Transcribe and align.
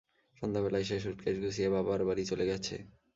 সন্ধ্যাবেলায় 0.41 0.85
সে 0.89 0.97
সুটকেস 0.99 1.35
গুছিয়ে 1.43 1.69
বাবার 1.69 2.01
বাড়ি 2.07 2.23
চলে 2.31 2.45
গেছে। 2.45 2.75